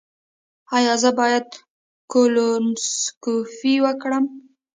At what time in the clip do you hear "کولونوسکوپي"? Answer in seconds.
2.11-3.75